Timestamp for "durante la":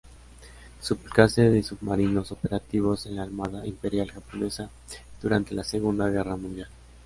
5.21-5.63